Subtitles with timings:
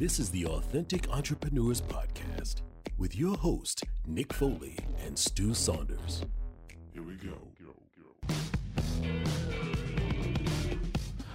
[0.00, 2.62] This is the Authentic Entrepreneurs Podcast
[2.96, 6.24] with your host, Nick Foley and Stu Saunders.
[6.94, 7.36] Here we go.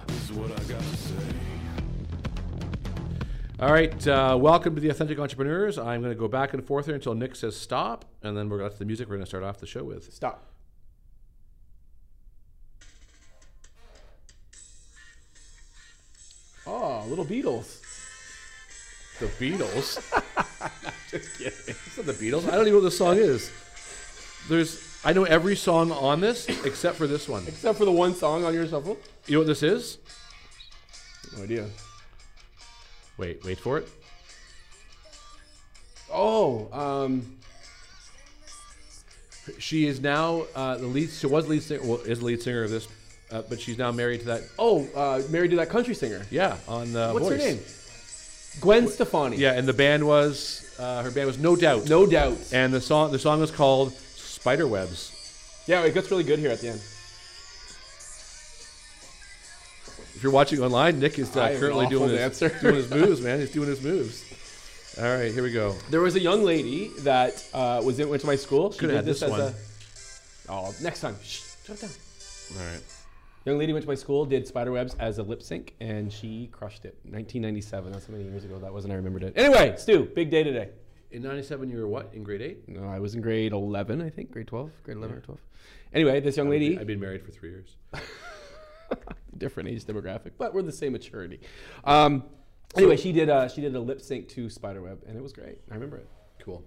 [0.08, 1.14] This is what I got to say.
[3.60, 5.78] All right, uh, welcome to the Authentic Entrepreneurs.
[5.78, 8.58] I'm going to go back and forth here until Nick says stop, and then we're
[8.58, 10.12] going to the music we're going to start off the show with.
[10.12, 10.44] Stop.
[16.66, 17.85] Oh, little Beatles.
[19.18, 19.96] The Beatles.
[21.10, 21.52] Just kidding.
[21.66, 22.46] It's not the Beatles.
[22.48, 23.50] I don't even know what this song is.
[24.48, 27.44] There's, I know every song on this except for this one.
[27.48, 28.98] Except for the one song on your shuffle.
[29.26, 29.98] You know what this is?
[31.36, 31.66] No idea.
[33.18, 33.88] Wait, wait for it.
[36.12, 37.36] Oh, um,
[39.58, 41.10] She is now uh, the lead.
[41.10, 41.82] She was lead singer.
[41.82, 42.86] Well, is the lead singer of this,
[43.30, 44.42] uh, but she's now married to that.
[44.58, 46.24] oh, uh, married to that country singer.
[46.30, 47.58] Yeah, on uh, What's her name?
[48.60, 49.36] Gwen Stefani.
[49.36, 51.88] Yeah, and the band was uh, her band was No Doubt.
[51.88, 52.38] No doubt.
[52.52, 55.12] And the song the song was called Spiderwebs.
[55.66, 56.80] Yeah, it gets really good here at the end.
[60.14, 62.90] If you're watching online, Nick is uh, I am an currently doing his, doing his
[62.98, 63.38] moves, man.
[63.40, 64.24] He's doing his moves.
[64.98, 65.74] All right, here we go.
[65.90, 68.72] There was a young lady that uh, was in, went to my school.
[68.72, 69.40] She Could've did had this this as one.
[69.40, 69.54] a.
[70.48, 71.16] Oh, next time.
[71.22, 71.90] Shh, shut down.
[72.58, 72.80] All right.
[73.46, 76.84] Young lady went to my school, did Spiderwebs as a lip sync, and she crushed
[76.84, 76.98] it.
[77.04, 77.92] 1997.
[77.92, 79.34] That's how many years ago that was, and I remembered it.
[79.36, 80.70] Anyway, Stu, big day today.
[81.12, 82.68] In '97, you were what in grade eight?
[82.68, 85.40] No, I was in grade 11, I think, grade 12, grade 11 or 12.
[85.94, 87.76] Anyway, this young lady, I've been married for three years.
[89.38, 91.38] different age demographic, but we're the same maturity.
[91.84, 92.24] Um,
[92.76, 95.60] anyway, she did a, she did a lip sync to Spiderweb, and it was great.
[95.70, 96.08] I remember it.
[96.40, 96.64] Cool.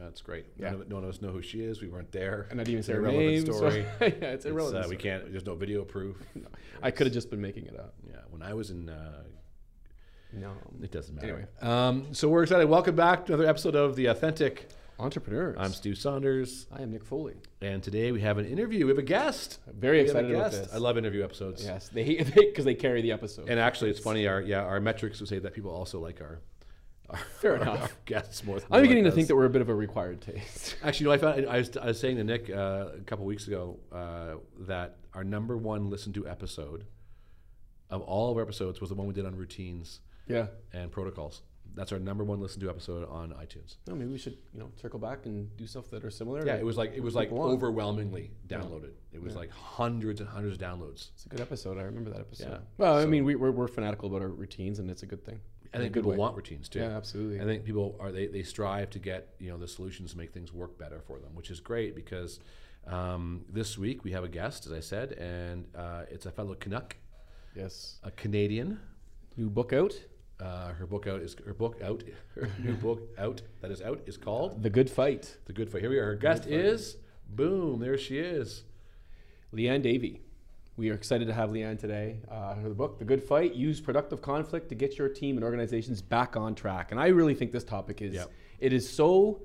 [0.00, 0.46] That's great.
[0.58, 0.70] Yeah.
[0.70, 1.80] None, of, none of us know who she is.
[1.82, 2.46] We weren't there.
[2.50, 3.46] And I didn't even say irrelevant name.
[3.46, 3.84] so- story.
[4.00, 4.86] yeah, it's It's, irrelevant.
[4.86, 5.30] uh, we can't.
[5.30, 6.16] There's no video proof.
[6.82, 7.94] I could have just been making it up.
[8.08, 8.16] Yeah.
[8.30, 9.22] When I was in, uh,
[10.32, 10.52] No.
[10.82, 11.28] it doesn't matter.
[11.28, 11.46] Anyway.
[11.60, 12.68] Um, so we're excited.
[12.68, 14.68] Welcome back to another episode of the Authentic.
[14.98, 15.56] Entrepreneurs.
[15.58, 17.36] I'm Stu Saunders, I am Nick Foley.
[17.62, 18.84] and today we have an interview.
[18.84, 19.58] We have a guest.
[19.66, 20.68] Very We a excited about this.
[20.74, 21.64] I love interview episodes.
[21.64, 23.48] Yes, they because they, carry the episode.
[23.48, 24.26] And actually, it's funny.
[24.26, 26.40] Our yeah, our metrics would say that people also like our
[27.40, 27.96] Fair enough.
[28.04, 28.58] guests more.
[28.60, 30.76] Than I'm beginning to think that we're a bit of a required taste.
[30.84, 33.24] Actually, you know, I found I was, I was saying to Nick uh, a couple
[33.24, 34.34] weeks ago uh,
[34.66, 36.86] that our number one listened to episode
[37.90, 40.46] of all of our episodes was the one we did on routines yeah.
[40.72, 41.42] and protocols.
[41.74, 43.76] That's our number one listened to episode on iTunes.
[43.86, 46.44] No, maybe we should you know circle back and do stuff that are similar.
[46.44, 48.92] Yeah, it was like it was like overwhelmingly downloaded.
[49.12, 51.10] It was like hundreds and hundreds of downloads.
[51.14, 51.78] It's a good episode.
[51.78, 52.50] I remember that episode.
[52.50, 52.58] Yeah.
[52.76, 55.24] Well, I So- mean, we, we're, we're fanatical about our routines, and it's a good
[55.24, 55.40] thing.
[55.72, 56.16] I think people way.
[56.16, 56.80] want routines too.
[56.80, 57.40] Yeah, absolutely.
[57.40, 60.32] I think people are they, they strive to get you know the solutions to make
[60.32, 62.40] things work better for them, which is great because
[62.86, 66.54] um, this week we have a guest, as I said, and uh, it's a fellow
[66.54, 66.96] Canuck,
[67.54, 67.98] Yes.
[68.02, 68.80] a Canadian.
[69.36, 69.94] New book out,
[70.40, 72.02] Uh, her book out is her book out.
[72.34, 75.36] Her new book out that is out is called The Good Fight.
[75.44, 75.82] The Good Fight.
[75.82, 76.06] Here we are.
[76.06, 76.96] Her guest is
[77.28, 77.78] boom.
[77.80, 78.64] There she is.
[79.52, 80.22] Liane Davey.
[80.80, 82.20] We are excited to have Liane today.
[82.26, 86.00] Uh, her book, The Good Fight: Use Productive Conflict to Get Your Team and Organizations
[86.00, 86.90] Back on Track.
[86.90, 88.30] And I really think this topic is Yep.
[88.60, 89.42] it is so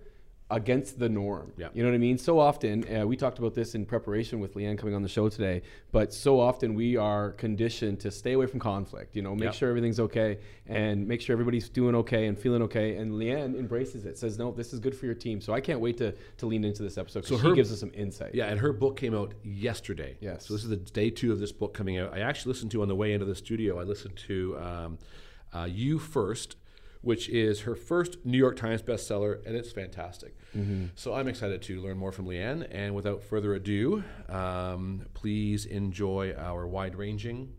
[0.56, 1.52] against the norm.
[1.58, 1.72] Yep.
[1.76, 2.18] You know what I mean?
[2.18, 5.28] So often, uh, we talked about this in preparation with Liane coming on the show
[5.28, 5.62] today,
[5.92, 9.54] but so often we are conditioned to stay away from conflict, you know, make Yep.
[9.56, 12.96] sure everything's okay and make sure everybody's doing okay and feeling okay.
[12.96, 15.42] And Liane embraces it, says, no, this is good for your team.
[15.42, 17.72] So I can't wait to, to lean into this episode So because she her- gives
[17.74, 18.34] us some insight.
[18.34, 20.16] Yeah, and her book came out yesterday.
[20.22, 20.46] Yes.
[20.48, 22.14] So this is the day two of this book coming out.
[22.14, 23.78] I actually listened to on the way into the studio.
[23.80, 24.98] I listened to um,
[25.54, 26.56] uh, "You First,
[27.06, 30.36] which is her first New York Times bestseller, and it's fantastic.
[30.96, 32.64] So I'm excited to learn more from Liane.
[32.64, 37.52] And without further ado, um, please enjoy our wide-ranging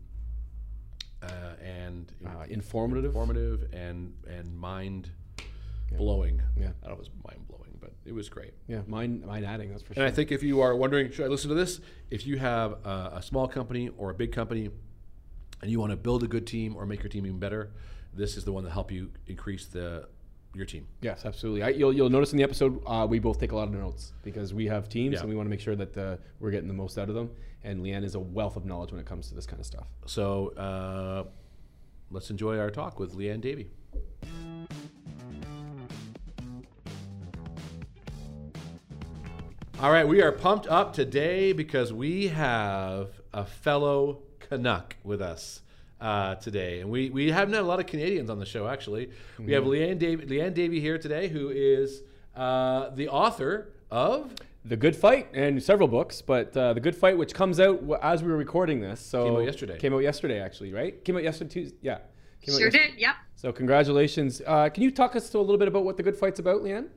[1.23, 1.27] uh,
[1.63, 3.05] and Uh, informative.
[3.05, 5.11] informative and and mind
[5.95, 6.41] blowing.
[6.59, 6.71] Yeah.
[6.83, 8.53] I don't know if it was mind blowing, but it was great.
[8.67, 10.03] Yeah, mine, mine adding, that's for sure.
[10.03, 10.11] And.
[10.11, 11.79] I think if you are wondering, should I listen to this?
[12.11, 14.69] If you have a, a small company or a big company
[15.61, 17.71] and you want to build a good team or make your team even better,
[18.17, 20.07] this is the one that help you increase the
[20.53, 20.87] your team.
[21.01, 21.61] Yes, absolutely.
[21.61, 24.13] I, you'll, you'll notice in the episode, uh, we both take a lot of notes
[24.23, 25.19] because we have teams Yeah.
[25.19, 27.29] and we want to make sure that uh, we're getting the most out of them.
[27.63, 29.85] And Liane is a wealth of knowledge when it comes to this kind of stuff.
[30.07, 31.25] So uh,
[32.09, 33.69] let's enjoy our talk with Liane Davey.
[39.79, 45.61] All right, we are pumped up today because we have a fellow Canuck with us
[45.99, 48.67] uh, today, and we, we haven't had a lot of Canadians on the show.
[48.67, 49.09] Actually,
[49.39, 52.03] we have Liane Davey, Liane Davey here today, who is
[52.35, 54.33] uh, the author of
[54.65, 58.21] The Good Fight and several books, but uh, The Good Fight, which comes out as
[58.21, 58.99] we were recording this.
[58.99, 59.77] So Came out yesterday.
[59.79, 61.03] Came out yesterday, actually, right?
[61.03, 61.77] Came out yesterday, Tuesday.
[61.81, 61.97] Yeah.
[62.41, 62.91] Came Sure yesterday.
[62.91, 62.99] did.
[62.99, 63.15] Yep.
[63.35, 64.41] So congratulations.
[64.45, 66.61] Uh, can you talk us to a little bit about what the Good Fight's about,
[66.63, 66.89] Liane?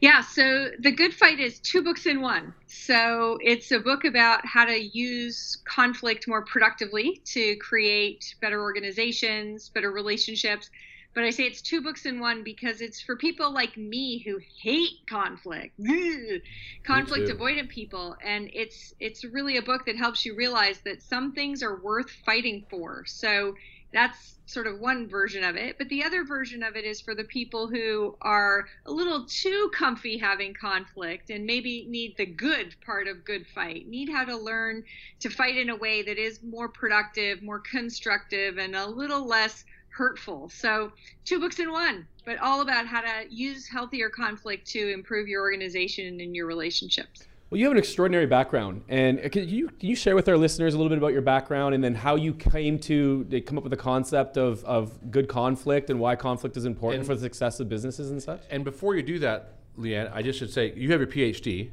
[0.00, 2.54] Yeah, so The Good Fight is two books in one.
[2.66, 9.70] So it's a book about how to use conflict more productively to create better organizations,
[9.74, 10.70] better relationships.
[11.14, 14.38] But I say it's two books in one because it's for people like me who
[14.62, 15.74] hate conflict,
[16.86, 21.32] conflict avoidant people, and it's it's really a book that helps you realize that some
[21.32, 23.02] things are worth fighting for.
[23.06, 23.54] So
[23.92, 25.76] that's sort of one version of it.
[25.78, 29.70] But the other version of it is for the people who are a little too
[29.74, 34.36] comfy having conflict and maybe need the good part of good fight, need how to
[34.36, 34.84] learn
[35.20, 39.64] to fight in a way that is more productive, more constructive, and a little less
[39.90, 40.48] hurtful.
[40.48, 40.92] So,
[41.24, 45.42] two books in one, but all about how to use healthier conflict to improve your
[45.42, 47.26] organization and your relationships.
[47.50, 50.36] Well, you have an extraordinary background, and uh, can you can you share with our
[50.36, 53.56] listeners a little bit about your background and then how you came to to come
[53.56, 57.14] up with the concept of, of good conflict and why conflict is important And- for
[57.14, 58.42] the success of businesses and such?
[58.50, 61.70] And before you do that, Liane, I just should say you have your PhD.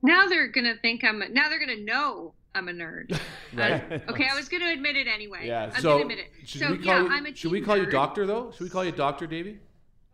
[0.00, 1.20] Now they're gonna think I'm.
[1.20, 3.18] A, now they're gonna know I'm a nerd.
[3.54, 3.84] Right.
[3.92, 5.46] Uh, okay, I was gonna admit it anyway.
[5.46, 6.48] Yeah, I'm so gonna admit it.
[6.48, 8.50] should So we call yeah, you, I'm a should we teen call you doctor though?
[8.50, 9.60] Should we call you doctor, Davey?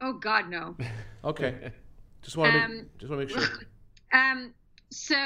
[0.03, 0.77] Oh God, no.
[1.25, 1.71] Okay.
[2.23, 3.59] Just want to Um, make, just want to make sure.
[4.13, 4.55] Um,
[4.91, 5.17] so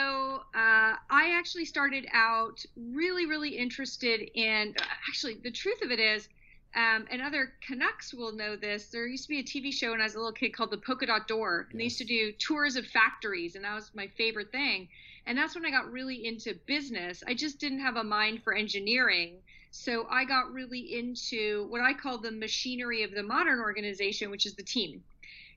[0.55, 4.75] uh, I actually started out really, really interested in.
[5.09, 6.29] Actually, the truth of it is,
[6.75, 8.89] um, and other Canucks will know this.
[8.89, 10.77] There used to be a TV show when I was a little kid called The
[10.77, 14.09] Polka Dot Door, and they used to do tours of factories, and that was my
[14.19, 14.89] favorite thing.
[15.27, 17.23] And that's when I got really into business.
[17.27, 19.39] I just didn't have a mind for engineering.
[19.71, 24.45] So I got really into what I call the machinery of the modern organization, which
[24.45, 25.03] is the team.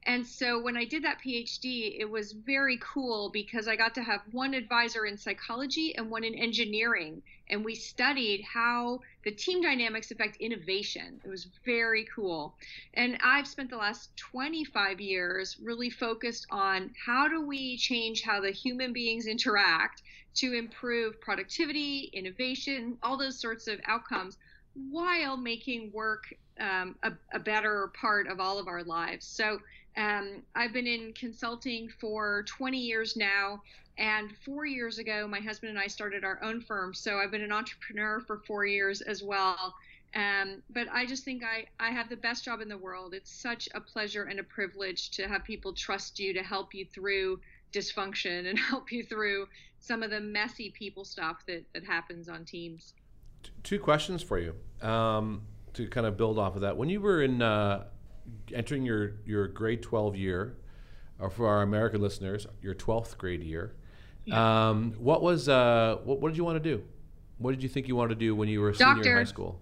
[0.07, 4.01] And so when I did that PhD, it was very cool because I got to
[4.01, 7.21] have one advisor in psychology and one in engineering.
[7.49, 11.19] And we studied how the team dynamics affect innovation.
[11.25, 12.55] It was very cool.
[12.93, 18.39] And I've spent the last 25 years really focused on how do we change how
[18.39, 20.03] the human beings interact
[20.35, 24.37] to improve productivity, innovation, all those sorts of outcomes
[24.89, 29.25] while making work um, a, a better part of all of our lives.
[29.25, 29.59] So
[29.97, 33.61] um, I've been in consulting for 20 years now.
[33.97, 36.93] And four years ago, my husband and I started our own firm.
[36.93, 39.73] So I've been an entrepreneur for four years as well.
[40.15, 43.15] Um, but I just think I, I have the best job in the world.
[43.15, 46.85] It's such a pleasure and a privilege to have people trust you to help you
[46.85, 47.39] through
[47.73, 49.47] dysfunction and help you through
[49.79, 52.93] some of the messy people stuff that, that happens on teams.
[53.63, 54.53] Two questions for you
[54.87, 55.41] um,
[55.73, 56.77] to kind of build off of that.
[56.77, 57.85] When you were in uh,
[58.53, 60.55] entering your your grade 12 year,
[61.19, 63.75] or for our American listeners, your 12th grade year,
[64.31, 66.83] um, what was uh, what, what did you want to do?
[67.37, 69.23] What did you think you wanted to do when you were a senior in high
[69.25, 69.61] school?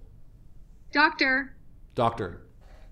[0.91, 1.53] Doctor.
[1.93, 2.41] Doctor,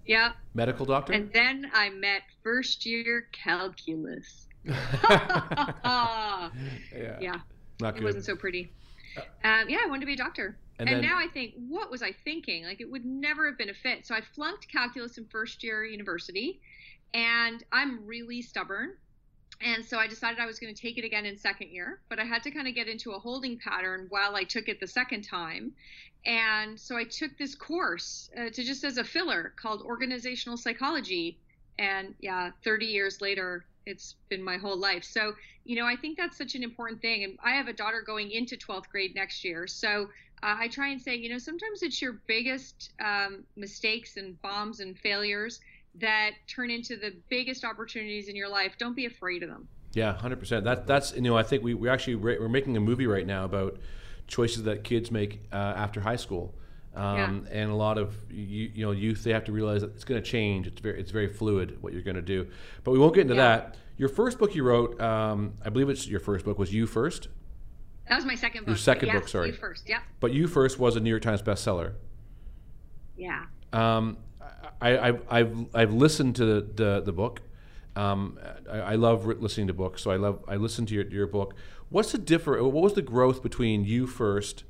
[0.05, 0.33] Yeah.
[0.53, 1.13] medical doctor.
[1.13, 4.47] And then I met first year calculus.
[4.65, 6.49] yeah.
[6.93, 7.39] yeah.
[7.79, 8.03] Not it good.
[8.03, 8.71] wasn't so pretty.
[9.43, 10.57] Um, yeah, I wanted to be a doctor.
[10.79, 12.65] And And, then- now I think, what was I thinking?
[12.65, 14.05] Like, it would never have been a fit.
[14.05, 16.61] So I flunked calculus in first year university,
[17.13, 18.97] and I'm really stubborn.
[19.61, 22.19] And so I decided I was going to take it again in second year, but
[22.19, 24.87] I had to kind of get into a holding pattern while I took it the
[24.87, 25.73] second time.
[26.25, 31.37] And so I took this course uh, to just as a filler called organizational psychology.
[31.77, 35.03] And yeah, 30 years later, it's been my whole life.
[35.03, 35.33] So,
[35.65, 37.23] you know, I think that's such an important thing.
[37.23, 39.67] And I have a daughter going into 12th grade next year.
[39.67, 40.09] So
[40.43, 44.79] uh, I try and say, you know, sometimes it's your biggest um, mistakes and bombs
[44.79, 45.59] and failures
[45.95, 48.75] that turn into the biggest opportunities in your life.
[48.77, 49.67] Don't be afraid of them.
[49.93, 50.65] Yeah, hundred percent.
[50.65, 53.27] That that's you know I think we we actually re- we're making a movie right
[53.27, 53.77] now about
[54.27, 56.55] choices that kids make uh, after high school,
[56.95, 60.03] um, and a lot of you, you know youth they have to realize that it's
[60.03, 60.67] going to change.
[60.67, 62.47] It's very it's very fluid what you're going to do.
[62.83, 63.57] But we won't get into Yeah.
[63.57, 63.77] that.
[63.97, 67.27] Your first book you wrote, um, I believe it's your first book was You First,
[68.09, 68.69] That was my second book.
[68.69, 69.47] Your second yes, book, sorry.
[69.49, 69.87] You first.
[69.87, 69.99] Yeah.
[70.19, 71.93] but You First was a New York Times bestseller.
[73.15, 73.45] Yeah.
[73.71, 74.17] Um,
[74.81, 77.41] I, I, I've I've listened to the the, the book.
[77.95, 81.27] Um, I, I love listening to books, so I love I listened to your, your
[81.27, 81.53] book.
[81.89, 82.61] What's the differ?
[82.63, 84.63] What was the growth between you first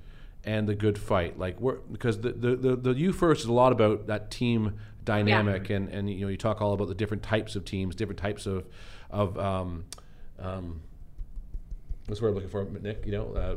[0.44, 1.38] and the Good Fight?
[1.40, 4.78] Like, where, because the, the, the, the you first is a lot about that team
[5.04, 8.20] dynamic, and, and you know you talk all about the different types of teams, different
[8.20, 8.66] types of
[9.10, 9.86] of um,
[10.40, 10.82] um,
[12.08, 13.06] what's the word I'm looking for, Nick?
[13.06, 13.34] You know.
[13.34, 13.56] Uh,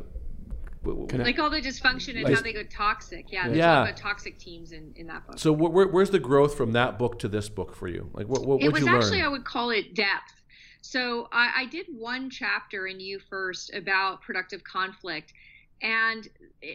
[0.83, 3.31] w- w- Like all the dysfunction and Like- how they go toxic.
[3.31, 3.45] Yeah.
[3.47, 3.71] There's Yeah.
[3.71, 5.39] a lot about toxic teams in, in that book.
[5.39, 8.09] so wh- where, where's the growth from that book to this book for you?
[8.13, 8.95] Like, what what it would was you learn?
[9.01, 10.33] actually i would call it depth
[10.81, 15.33] so I, I did one chapter in you first about productive conflict
[15.81, 16.27] And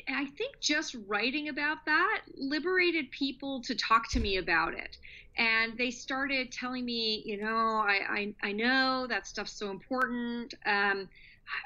[0.08, 4.96] I think just writing about that liberated people to talk to me about it.
[5.36, 10.54] And they started telling me, you know, I, I, I know that stuff's so important.
[10.66, 11.08] Um,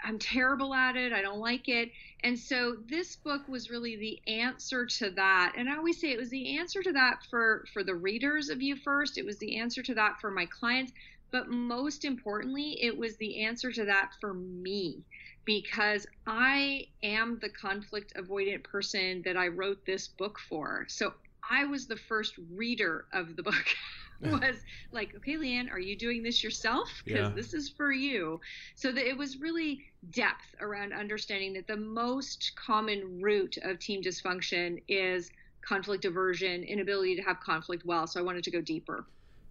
[0.05, 1.12] I'm terrible at it.
[1.12, 1.90] I don't like it.
[2.25, 5.55] And so this book was really the answer to that.
[5.57, 8.62] And I always say it was the answer to that for for the readers of
[8.62, 9.19] you first.
[9.19, 10.93] It was the answer to that for my clients,
[11.31, 15.05] but most importantly, it was the answer to that for me
[15.47, 20.87] because I am the conflict avoidant person that I wrote this book for.
[20.88, 21.15] So
[21.50, 23.67] I was the first reader of the book.
[24.25, 27.03] was like, okay, Liane, are you doing this yourself?
[27.07, 27.35] Because Yeah.
[27.37, 28.41] this is for you.
[28.75, 34.03] So that it was really depth around understanding that the most common root of team
[34.03, 35.31] dysfunction is
[35.67, 38.07] conflict aversion, inability to have conflict well.
[38.07, 39.07] So I wanted to go deeper.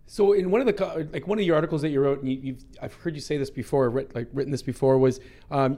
[0.08, 2.40] So in one of the like one of your articles that you wrote, and you,
[2.42, 5.20] you've I've heard you say this before, writ, like written this before, was
[5.52, 5.78] um,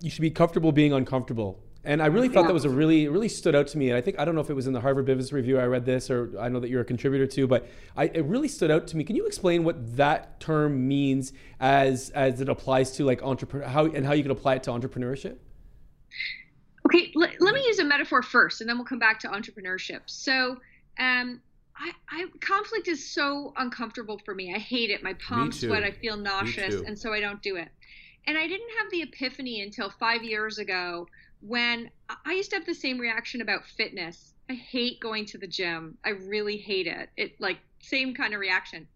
[0.00, 1.60] you should be comfortable being uncomfortable.
[1.84, 3.88] And I really thought that was a really it really stood out to me.
[3.88, 5.64] And I think I don't know if it was in the Harvard Business Review I
[5.64, 8.70] read this, or I know that you're a contributor too, but I, it really stood
[8.70, 9.02] out to me.
[9.02, 13.86] Can you explain what that term means as as it applies to like entrepreneur how
[13.86, 15.38] and how you can apply it to entrepreneurship?
[16.86, 20.00] Okay, let, let me use a metaphor first, and then we'll come back to entrepreneurship.
[20.06, 20.58] So,
[20.98, 21.40] um,
[21.76, 24.54] I, I conflict is so uncomfortable for me.
[24.54, 25.02] I hate it.
[25.02, 25.82] My palms sweat.
[25.84, 27.68] I feel nauseous, and so I don't do it.
[28.26, 31.08] And I didn't have the epiphany until five years ago
[31.40, 34.34] when I- used to have the same reaction about fitness.
[34.48, 35.96] I hate going to the gym.
[36.04, 37.10] I really hate it.
[37.16, 38.86] It like same kind of reaction.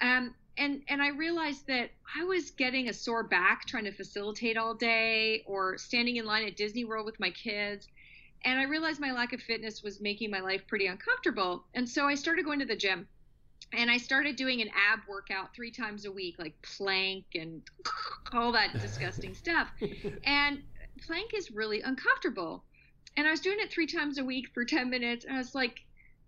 [0.00, 4.56] Um, and and I realized that I was getting a sore back trying to facilitate
[4.56, 7.86] all day or standing in line at Disney World with my kids.
[8.44, 11.64] And I realized my lack of fitness was making my life pretty uncomfortable.
[11.74, 13.08] And so I started going to the gym.
[13.72, 17.62] And I started doing an ab workout three times a week, like plank and
[18.32, 19.68] all that disgusting stuff.
[20.24, 20.62] And
[21.06, 22.64] plank is really uncomfortable.
[23.16, 25.24] And I was doing it three times a week for 10 minutes.
[25.24, 25.80] And I was like,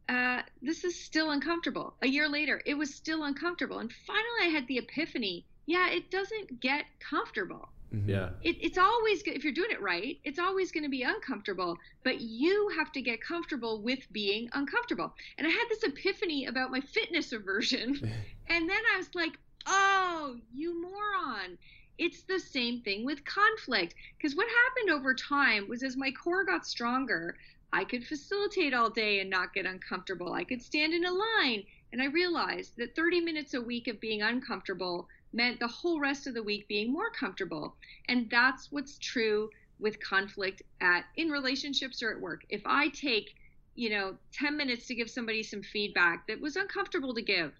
[0.08, 1.94] uh, this is still uncomfortable.
[2.02, 3.78] A year later, it was still uncomfortable.
[3.78, 7.68] And finally, I had the epiphany yeah, it doesn't get comfortable.
[7.94, 8.08] Mm-hmm.
[8.08, 8.30] Yeah.
[8.42, 11.76] It, it's always, go- if you're doing it right, it's always going to be uncomfortable,
[12.04, 15.12] but you have to get comfortable with being uncomfortable.
[15.38, 18.00] And I had this epiphany about my fitness aversion.
[18.48, 21.58] and then I was like, oh, you moron.
[21.98, 23.94] It's the same thing with conflict.
[24.16, 27.36] Because what happened over time was as my core got stronger,
[27.72, 30.32] I could facilitate all day and not get uncomfortable.
[30.32, 31.64] I could stand in a line.
[31.92, 36.26] And I realized that 30 minutes a week of being uncomfortable meant the whole rest
[36.26, 37.76] of the week being more comfortable.
[38.08, 42.44] And that's what's true with conflict at in relationships or at work.
[42.48, 43.34] If I take,
[43.74, 47.52] you know, 10 minutes to give somebody some feedback that was uncomfortable to give,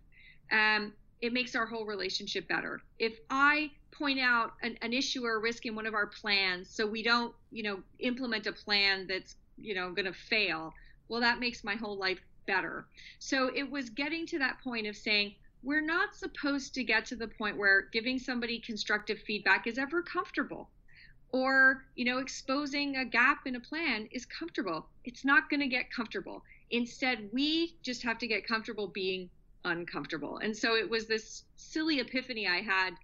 [0.53, 2.81] um, it makes our whole relationship better.
[2.99, 6.71] If I point out an, an issue or a risk in one of our plans
[6.71, 10.73] so we don't, you know, implement a plan that's, you know, going to fail,
[11.09, 12.87] well, that makes my whole life better.
[13.19, 17.17] So it was getting to that point of saying, we're not supposed to get to
[17.17, 20.69] the point where giving somebody constructive feedback is ever comfortable.
[21.33, 24.87] Or you know exposing a gap in a plan is comfortable.
[25.05, 26.43] It's not going to get comfortable.
[26.71, 29.31] Instead we just have to get comfortable being
[29.65, 30.39] uncomfortable.
[30.39, 32.95] And so it was this silly epiphany i had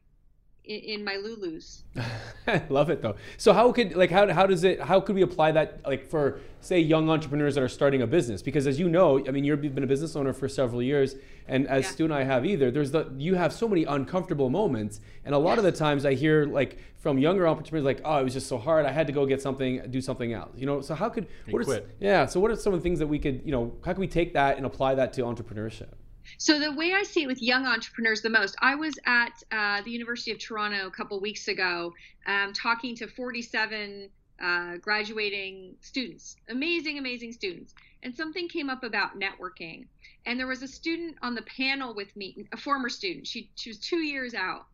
[0.66, 1.82] in, in my lulus
[2.46, 3.16] I love it though.
[3.36, 6.40] So how could like how, how does it how could we apply that like for
[6.60, 8.42] say young entrepreneurs that are starting a business?
[8.42, 11.16] Because as you know, I mean you've been a business owner for several years,
[11.48, 11.90] and as Yeah.
[11.90, 12.70] Stu and I have either.
[12.70, 16.14] There's the you have so many uncomfortable moments, and a lot of the times I
[16.14, 18.84] hear like from younger entrepreneurs like, oh, it was just so hard.
[18.84, 20.52] I had to go get something, do something else.
[20.56, 20.80] You know.
[20.80, 21.88] So how could what are quit.
[22.00, 22.26] yeah?
[22.26, 24.08] So what are some of the things that we could you know how can we
[24.08, 25.92] take that and apply that to entrepreneurship?
[26.38, 29.82] So the way I see it with young entrepreneurs the most, I was at uh,
[29.82, 31.92] the University of Toronto a couple weeks ago,
[32.26, 34.08] um, talking to 47
[34.42, 39.86] uh, graduating students, amazing, amazing students, and something came up about networking.
[40.26, 43.26] And there was a student on the panel with me, a former student.
[43.26, 44.66] She she was two years out,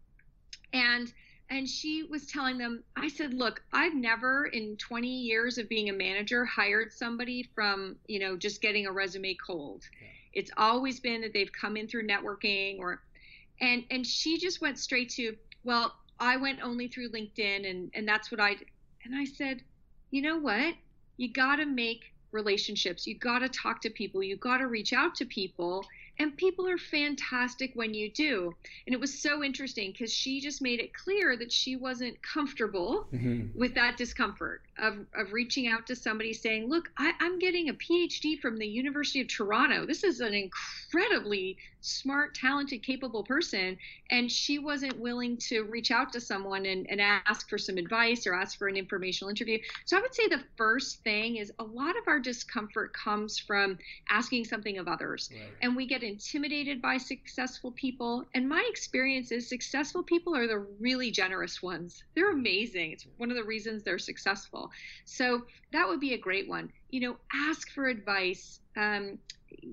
[0.72, 1.12] and
[1.50, 5.90] and she was telling them i said look i've never in 20 years of being
[5.90, 9.84] a manager hired somebody from you know just getting a resume cold
[10.32, 13.02] it's always been that they've come in through networking or
[13.60, 18.06] and and she just went straight to well i went only through linkedin and and
[18.08, 18.56] that's what i
[19.04, 19.62] and i said
[20.12, 20.74] you know what?
[21.16, 23.06] You got to make relationships.
[23.06, 24.22] You got to talk to people.
[24.22, 25.84] You got to reach out to people.
[26.18, 28.54] And people are fantastic when you do.
[28.86, 33.06] And it was so interesting because she just made it clear that she wasn't comfortable
[33.12, 33.58] Mm-hmm.
[33.58, 37.74] with that discomfort of, of reaching out to somebody saying, Look, I, I'm getting a
[37.74, 39.86] PhD from the University of Toronto.
[39.86, 43.76] This is an incredibly smart, talented, capable person.
[44.10, 48.26] And she wasn't willing to reach out to someone and, and ask for some advice
[48.26, 49.58] or ask for an informational interview.
[49.84, 53.78] So I would say the first thing is a lot of our discomfort comes from
[54.08, 55.28] asking something of others.
[55.60, 58.24] And we get intimidated by successful people.
[58.34, 62.04] And my experience is successful people are the really generous ones.
[62.14, 62.92] They're amazing.
[62.92, 64.61] It's one of the reasons they're successful.
[65.04, 65.42] So
[65.72, 66.70] that would be a great one.
[66.90, 68.60] You know, ask for advice.
[68.76, 69.18] Um,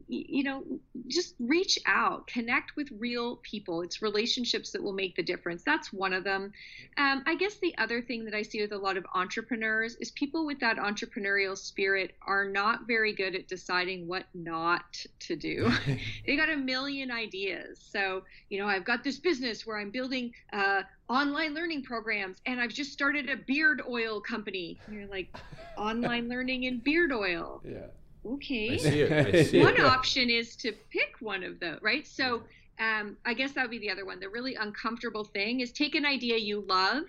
[0.07, 0.63] you know,
[1.07, 3.81] just reach out, connect with real people.
[3.81, 5.63] It's relationships that will make the difference.
[5.63, 6.51] That's one of them.
[6.97, 10.11] Um, I guess the other thing that I see with a lot of entrepreneurs is
[10.11, 15.71] people with that entrepreneurial spirit are not very good at deciding what not to do.
[16.25, 17.79] they got a million ideas.
[17.91, 22.59] So, you know, I've got this business where I'm building uh, online learning programs and
[22.59, 24.79] I've just started a beard oil company.
[24.87, 25.35] And you're like,
[25.77, 27.61] online learning and beard oil.
[27.63, 27.87] Yeah.
[28.25, 29.35] Okay I see it.
[29.35, 29.81] I see one it.
[29.81, 32.05] option is to pick one of those, right?
[32.05, 32.43] So
[32.79, 34.19] um, I guess that would be the other one.
[34.19, 37.03] The really uncomfortable thing is take an idea you love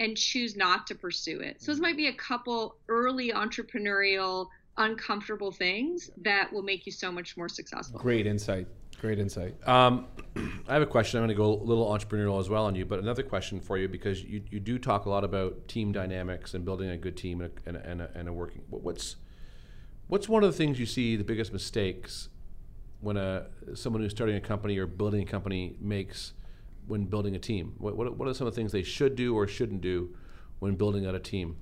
[0.00, 1.62] and choose not to pursue it.
[1.62, 7.12] So this might be a couple early entrepreneurial uncomfortable things that will make you so
[7.12, 7.98] much more successful.
[8.00, 8.66] Great insight.
[9.00, 9.54] Great insight.
[9.68, 10.06] Um,
[10.68, 11.18] I have a question.
[11.18, 13.76] I'm going to go a little entrepreneurial as well on you, but another question for
[13.78, 17.16] you because you, you do talk a lot about team dynamics and building a good
[17.16, 18.62] team and a, and a, and a, and a working.
[18.70, 19.16] What's
[20.08, 22.28] what's one of the things you see the biggest mistakes
[23.00, 26.32] when a someone who's starting a company or building a company makes
[26.86, 27.74] when building a team?
[27.78, 30.14] What, what, what are some of the things they should do or shouldn't do
[30.58, 31.56] when building out a team?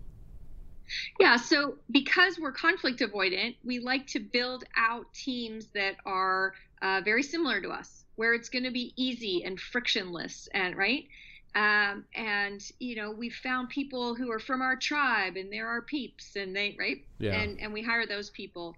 [1.18, 7.00] Yeah, so because we're conflict avoidant, we like to build out teams that are uh,
[7.04, 11.06] very similar to us, where it's going to be easy and frictionless, and right.
[11.54, 15.82] Um, and you know, we found people who are from our tribe, and they're our
[15.82, 17.40] peeps, and they right, Yeah.
[17.40, 18.76] and and we hire those people.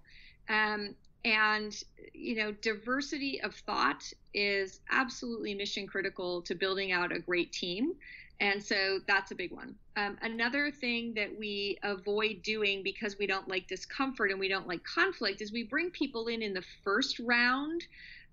[0.49, 1.75] Um, and
[2.13, 4.03] you know, diversity of thought
[4.33, 7.93] is absolutely mission critical to building out a great team.
[8.41, 9.75] And so that's a big one.
[9.95, 14.67] Um, another thing that we avoid doing because we don't like discomfort and we don't
[14.67, 17.81] like conflict is we bring people in in the first round,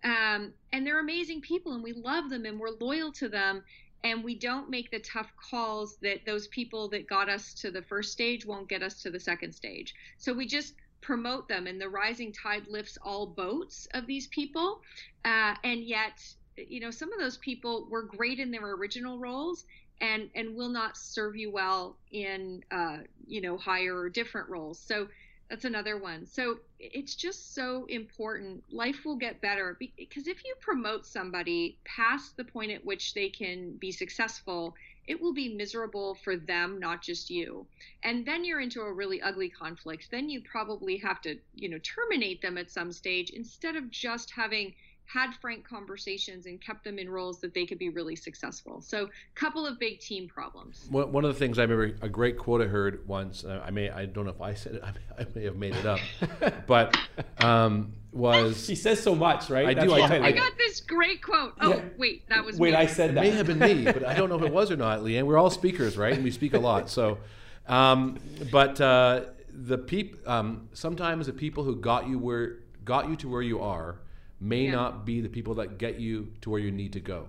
[0.03, 3.63] um, and they're amazing people and we love them and we're loyal to them,
[4.05, 7.83] and we don't make the tough calls that those people that got us to the
[7.83, 9.95] first stage won't get us to the second stage.
[10.19, 14.81] So we just promote them, and the rising tide lifts all boats of these people,
[15.25, 16.23] uh, and yet.
[16.55, 19.65] You know, some of those people were great in their original roles,
[20.03, 24.79] and and will not serve you well in uh, you know higher or different roles
[24.79, 25.09] so
[25.49, 26.27] that's another one.
[26.27, 28.65] So it's just so important.
[28.71, 33.29] Life will get better because if you promote somebody past the point at which they
[33.29, 34.75] can be successful
[35.07, 37.67] it will be miserable for them not just you.
[38.05, 40.09] And then you're into a really ugly conflict.
[40.11, 44.31] Then you probably have to you know terminate them at some stage instead of just
[44.31, 44.75] having
[45.13, 48.81] had frank conversations and kept them in roles that they could be really successful.
[48.81, 50.87] So, couple of big team problems.
[50.91, 53.45] One one of the things I remember a great quote I heard once.
[53.45, 54.83] uh, I may I don't know if I said it.
[55.19, 56.01] I may, have made it up,
[56.67, 56.97] but
[57.39, 59.69] um, was She says so much, right?
[59.69, 61.55] I That's do, why I- I got this great quote.
[61.61, 61.83] Oh, Yeah.
[61.99, 62.77] wait, that was Wait, me.
[62.77, 63.21] I said it that.
[63.21, 65.27] may have been me, but I don't know if it was or not, Liane.
[65.27, 66.15] We're all speakers, right?
[66.15, 66.89] And we speak a lot.
[66.89, 67.19] So,
[67.67, 68.19] um,
[68.51, 73.29] but uh, the peop um, sometimes the people who got you where got you to
[73.29, 73.99] where you are
[74.43, 74.73] may Yeah.
[74.73, 77.29] not be the people that get you to where you need to go.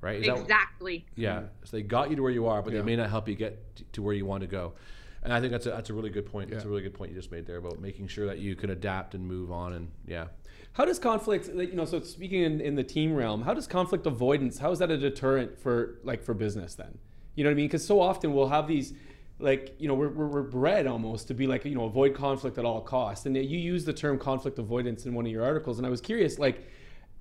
[0.00, 0.20] Right?
[0.20, 1.04] Is that- exactly.
[1.16, 1.44] Yeah.
[1.64, 2.80] So they got you to where you are, but Yeah.
[2.80, 4.74] they may not help you get to where you want to go.
[5.22, 6.50] And I think that's a, that's a really good point.
[6.50, 8.70] That's a really good point you just made there about making sure that you can
[8.70, 9.72] adapt and move on.
[9.72, 10.28] And yeah,
[10.74, 13.66] How does conflict, like, you know, so speaking in, in the team realm, how does
[13.66, 16.98] conflict avoidance, how is that a deterrent for, like, for business then?
[17.34, 17.66] You know what I mean?
[17.66, 18.92] Because so often we'll have these,
[19.38, 22.58] like, you know, we're, we're, we're bred almost to be like, you know, avoid conflict
[22.58, 23.26] at all costs.
[23.26, 25.78] And you use the term conflict avoidance in one of your articles.
[25.78, 26.66] And I was curious, like,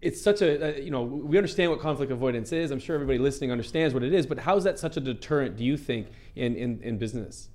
[0.02, 2.72] it's such a, uh, you know, we understand what conflict avoidance is.
[2.72, 5.58] I'm sure everybody listening understands what it is, but how is that such a deterrent,
[5.58, 7.50] do you think, in, in, in business?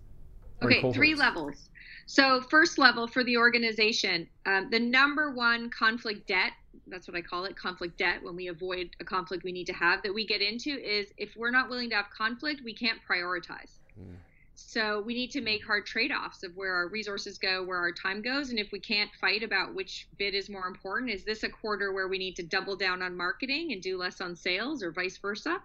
[0.61, 1.71] Or in Okay, three levels.
[2.07, 6.53] So, first level for the organization, um, the number one conflict debt,
[6.89, 9.73] that's what I call it, conflict debt, when we avoid a conflict we need to
[9.73, 12.99] have that we get into is if we're not willing to have conflict, we can't
[13.09, 13.79] prioritize.
[14.67, 18.23] So we need to make hard trade-offs of where our resources go, where our time
[18.23, 21.49] goes, and if we can't fight about which bid is more important, is this a
[21.49, 24.93] quarter where we need to double down on marketing and do less on sales, or
[24.93, 25.61] vice versa?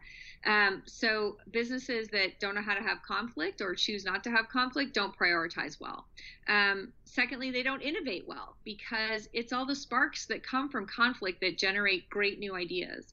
[0.45, 4.47] Um, so businesses that don't know how to have conflict or choose not to have
[4.49, 6.05] conflict don't prioritize well.
[6.47, 11.41] Um, secondly, they don't innovate well because it's all the sparks that come from conflict
[11.41, 13.08] that generate great new ideas.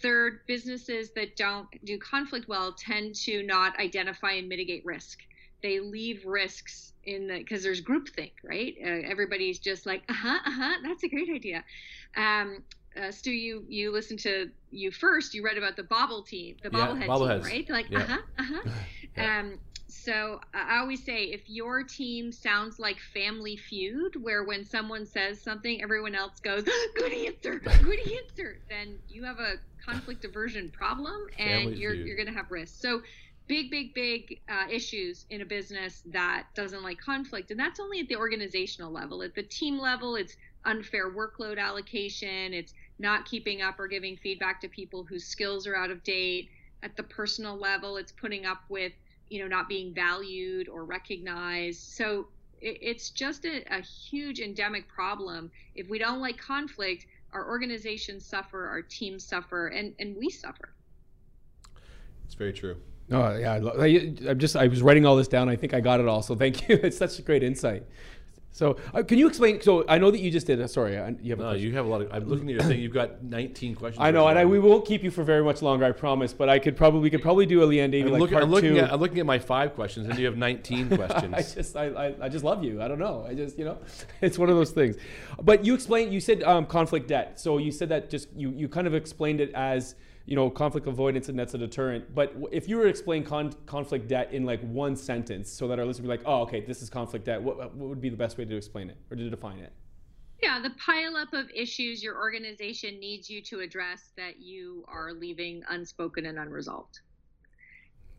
[0.00, 5.18] Third, businesses that don't do conflict well tend to not identify and mitigate risk.
[5.62, 8.74] They leave risks in the because there's groupthink, right?
[8.84, 11.64] Uh, everybody's just like, uh huh, uh huh, that's a great idea.
[12.16, 12.64] Um,
[13.00, 15.34] uh, Stu, you you listened to you first.
[15.34, 17.16] You read about the bobble team, the Yeah, bobblehead bobbleheads.
[17.16, 17.64] team, right?
[17.66, 17.96] They're like, Yeah.
[17.96, 18.62] uh huh, uh huh.
[19.16, 19.30] Yeah.
[19.40, 19.60] Um,
[19.92, 25.42] so I always say if your team sounds like Family Feud, where when someone says
[25.42, 26.64] something, everyone else goes,
[26.96, 32.06] "Good answer, good answer," then you have a conflict aversion problem, and Family you're Feud.
[32.06, 32.80] you're going to have risks.
[32.80, 33.02] So
[33.48, 38.00] big, big, big uh, issues in a business that doesn't like conflict, and that's only
[38.00, 39.22] at the organizational level.
[39.22, 42.54] At the team level, it's unfair workload allocation.
[42.54, 46.48] It's not keeping up or giving feedback to people whose skills are out of date.
[46.82, 48.92] At the personal level, it's putting up with
[49.32, 51.80] you know not being valued or recognized.
[51.80, 52.28] So
[52.60, 55.50] it, it's just a, a huge endemic problem.
[55.74, 60.74] If we don't like conflict, our organizations suffer, our teams suffer, and and we suffer.
[62.26, 62.76] It's very true.
[63.10, 65.48] Oh yeah, I lo- I, I'm just I was writing all this down.
[65.48, 66.22] I think I got it all.
[66.22, 66.78] So thank you.
[66.82, 67.84] It's such a great insight.
[68.54, 69.62] So uh, can you explain?
[69.62, 70.60] So I know that you just did.
[70.60, 72.12] Uh, sorry, I, you have a No, you have a lot of.
[72.12, 72.80] I'm looking at your thing.
[72.80, 74.02] You've got 19 questions.
[74.02, 75.86] I know, and I, we won't keep you for very much longer.
[75.86, 76.34] I promise.
[76.34, 78.44] But I could probably we could probably do a Liane Davey I'm, like looking, part
[78.44, 78.80] I'm looking two.
[78.80, 78.92] at.
[78.92, 81.34] I'm looking at my five questions, and you have 19 questions.
[81.34, 82.82] I just I, I, I just love you.
[82.82, 83.24] I don't know.
[83.26, 83.78] I just you know,
[84.20, 84.96] it's one of those things.
[85.42, 86.12] But you explained.
[86.12, 87.40] You said um, conflict debt.
[87.40, 89.94] So you said that just you you kind of explained it as
[90.26, 92.14] you know conflict avoidance and that's a deterrent.
[92.14, 95.78] But if you were to explain con- conflict debt in like one sentence, so that
[95.78, 97.42] our listeners would be like, oh, okay, this is conflict debt.
[97.42, 99.72] What, what would be the best way to explain it or to define it?
[100.42, 105.62] Yeah, the pileup of issues your organization needs you to address that you are leaving
[105.68, 106.98] unspoken and unresolved.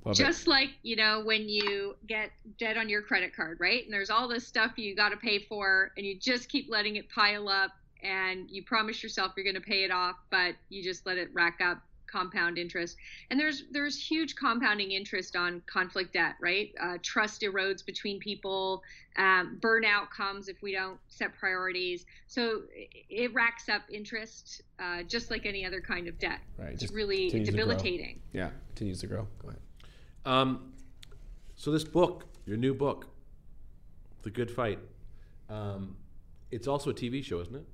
[0.06, 0.18] Love it.
[0.18, 3.84] Just like, you know, when you get debt on your credit card, right?
[3.84, 6.96] And there's all this stuff you got to pay for, and you just keep letting
[6.96, 10.82] it pile up, and you promise yourself you're going to pay it off, but you
[10.82, 11.82] just let it rack up
[12.14, 12.96] compound interest.
[13.30, 16.74] And there's there's huge compounding interest on conflict debt, right?
[16.80, 18.84] Uh, trust erodes between people.
[19.18, 22.06] Um, burnout comes if we don't set priorities.
[22.28, 26.40] So it, it racks up interest, uh, just like any other kind of debt.
[26.58, 27.66] Right, It's just really continues to grow.
[27.66, 28.20] debilitating.
[28.32, 29.28] Yeah, continues to grow.
[29.42, 29.62] Go ahead.
[30.26, 30.74] Um,
[31.56, 33.08] so this book, your new book,
[34.22, 34.80] The Good Fight,
[35.50, 35.96] um,
[36.52, 37.66] it's also a TV show, isn't it?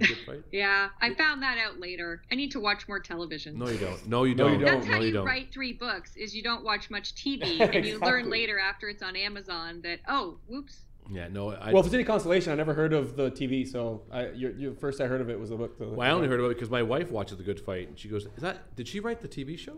[0.00, 0.42] The Good Fight.
[0.52, 2.22] Yeah, I found that out later.
[2.30, 3.58] I need to watch more television.
[3.58, 4.06] No, you don't.
[4.08, 4.60] No, you No, you don't.
[4.60, 4.74] don't.
[4.80, 5.26] That's how no, you, don't.
[5.26, 9.02] write three books: is you don't watch much TV, and you learn later after it's
[9.02, 10.80] on Amazon that oh, whoops.
[11.12, 11.50] Yeah, no.
[11.50, 13.66] I, Well, if it's any consolation, I never heard of the TV.
[13.66, 15.76] So I, your, your first I heard of it was the book.
[15.78, 17.98] The, Well, I only heard about it because my wife watches The Good Fight, and
[17.98, 18.76] she goes, "Is that?
[18.76, 19.76] Did she write the TV show?"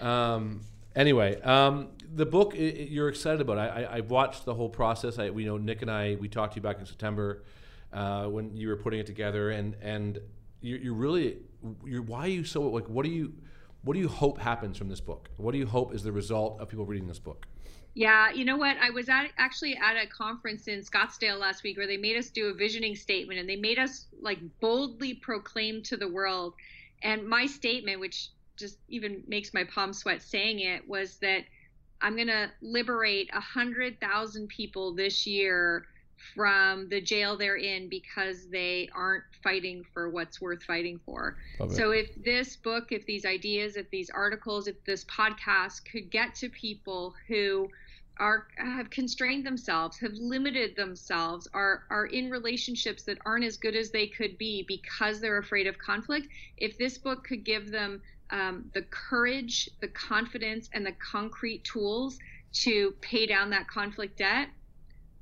[0.06, 0.60] um,
[0.94, 3.58] anyway, um, the book i i- you're excited about.
[3.58, 5.18] I, I, I watched the whole process.
[5.18, 6.16] I, we know Nick and I.
[6.20, 7.42] We talked to you back in September
[7.92, 10.18] uh, when you were putting it together, and and
[10.60, 11.38] you, you really,
[11.84, 12.88] you're why are you so like?
[12.88, 13.32] What do you,
[13.82, 15.28] what do you hope happens from this book?
[15.36, 17.46] What do you hope is the result of people reading this book?
[17.94, 18.76] Yeah, you know what?
[18.80, 22.30] I was at actually at a conference in Scottsdale last week where they made us
[22.30, 26.54] do a visioning statement and they made us like boldly proclaim to the world.
[27.02, 31.42] And my statement, which just even makes my palms sweat saying it, was that
[32.00, 35.86] I'm going to liberate a hundred thousand people this year
[36.34, 41.36] from the jail they're in because they aren't fighting for what's worth fighting for.
[41.70, 46.34] So if this book, if these ideas, if these articles, if this podcast could get
[46.36, 47.68] to people who
[48.18, 53.74] are have constrained themselves, have limited themselves, are are in relationships that aren't as good
[53.74, 56.26] as they could be because they're afraid of conflict,
[56.58, 62.18] if this book could give them um, the courage, the confidence, and the concrete tools
[62.52, 64.48] to pay down that conflict debt,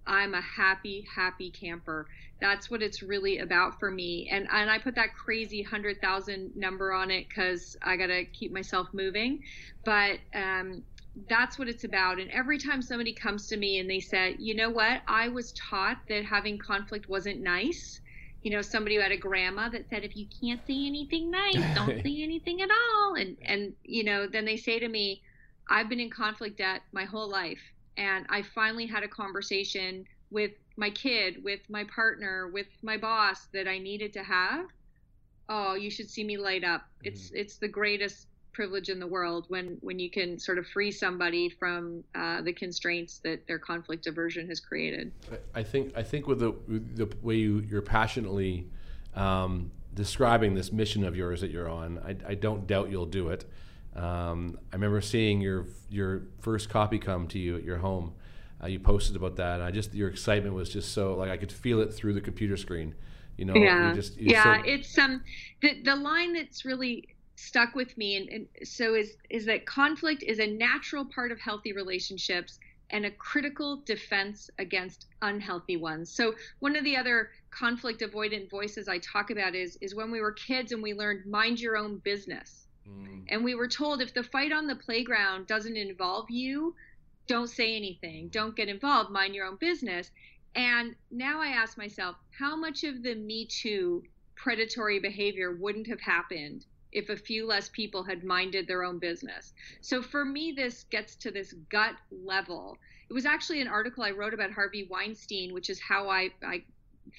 [0.08, 2.06] I'm a happy, happy camper.
[2.40, 4.28] That's what it's really about for me.
[4.32, 8.50] And and I put that crazy hundred thousand number on it because I gotta keep
[8.50, 9.42] myself moving.
[9.84, 10.82] But um,
[11.28, 12.18] that's what it's about.
[12.18, 15.52] And every time somebody comes to me and they say, you know what, I was
[15.52, 18.00] taught that having conflict wasn't nice.
[18.42, 21.64] You know, somebody who had a grandma that said, if you can't say anything nice,
[21.74, 23.14] don't say anything at all.
[23.14, 25.22] And and you know, then they say to me,
[25.68, 27.60] I've been in conflict debt my whole life
[27.98, 33.48] and I finally had a conversation with my kid, with my partner, with my boss
[33.52, 34.66] that I needed to have.
[35.48, 36.82] Oh, you should see me light up.
[37.02, 40.90] It's it's the greatest privilege in the world when when you can sort of free
[40.90, 45.12] somebody from uh, the constraints that their conflict aversion has created.
[45.54, 48.68] I think I think with the with the way you you're passionately
[49.14, 53.30] um, describing this mission of yours that you're on, I, I don't doubt you'll do
[53.30, 53.44] it.
[53.98, 58.14] Um, I remember seeing your your first copy come to you at your home.
[58.62, 59.54] Uh, you posted about that.
[59.54, 62.20] And I just your excitement was just so like I could feel it through the
[62.20, 62.94] computer screen.
[63.36, 64.62] You know, yeah, just, yeah.
[64.62, 65.22] So, it's um
[65.62, 70.22] the the line that's really stuck with me, and, and so is is that conflict
[70.22, 72.58] is a natural part of healthy relationships
[72.90, 76.10] and a critical defense against unhealthy ones.
[76.10, 80.20] So one of the other conflict avoidant voices I talk about is is when we
[80.20, 82.67] were kids and we learned mind your own business.
[82.88, 83.24] Mm.
[83.28, 86.74] And we were told if the fight on the playground doesn't involve you,
[87.26, 90.10] don't say anything, don't get involved, mind your own business.
[90.54, 94.02] And now I ask myself, how much of the Me Too
[94.34, 99.52] predatory behavior wouldn't have happened if a few less people had minded their own business?
[99.82, 102.78] So for me, this gets to this gut level.
[103.10, 106.64] It was actually an article I wrote about Harvey Weinstein, which is how I, I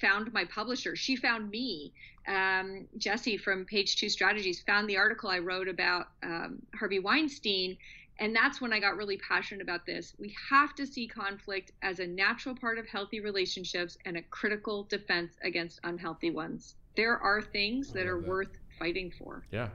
[0.00, 0.96] found my publisher.
[0.96, 1.92] She found me.
[2.30, 7.76] Um, Jesse from Page Two Strategies found the article I wrote about um, Harvey Weinstein.
[8.20, 10.14] And that's when I got really passionate about this.
[10.18, 14.84] We have to see conflict as a natural part of healthy relationships and a critical
[14.84, 16.76] defense against unhealthy ones.
[16.96, 18.28] There are things that are that.
[18.28, 19.44] worth fighting for.
[19.50, 19.70] Yeah.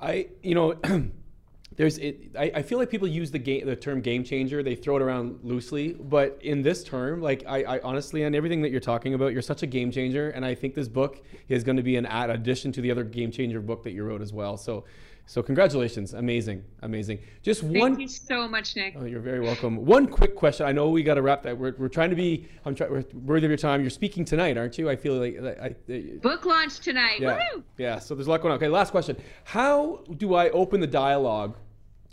[0.00, 0.74] I, you know,
[1.74, 4.62] there's it I, I, feel like people use the game the term game changer.
[4.62, 5.94] They throw it around loosely.
[5.94, 9.42] But in this term like I, I honestly on everything that you're talking about you're
[9.42, 10.30] such a game changer.
[10.30, 13.04] And i think this book is going to be an add addition to the other
[13.04, 14.56] game changer book that you wrote as well.
[14.56, 14.84] So
[15.26, 16.14] so congratulations.
[16.14, 16.64] Amazing.
[16.82, 17.18] Amazing.
[17.42, 18.94] Just Thank one thank you so much nick.
[18.96, 19.84] Oh, you're very welcome.
[19.84, 20.66] One quick question.
[20.66, 21.58] I know we got to wrap that.
[21.58, 23.80] We're, we're trying to be i'm trying We're worthy of your time.
[23.80, 24.88] You're speaking tonight aren't you?
[24.88, 27.20] I feel like I, I, book launch tonight.
[27.20, 27.40] Yeah.
[27.54, 27.64] Woo!
[27.76, 28.56] yeah so there's a lot going on.
[28.56, 29.16] Okay last question.
[29.44, 31.56] How do i open the dialogue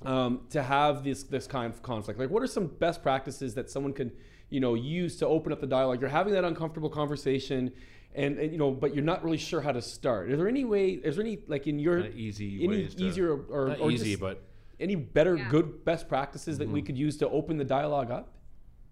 [0.06, 2.20] um, to have this this kind of conflict?
[2.20, 4.12] Like, what are some best practices that someone can,
[4.50, 6.02] you know, use to open up the dialogue?
[6.02, 7.72] You're having that uncomfortable conversation,
[8.16, 10.30] and, and you know, but you're not really sure how to start.
[10.30, 10.92] Is there any way?
[10.92, 14.22] Is there any like in your easy any easier to, or, not or easy, just
[14.22, 14.44] but
[14.80, 15.50] any better yeah.
[15.50, 16.74] good best practices that mm-hmm.
[16.74, 18.34] we could use to open the dialogue up?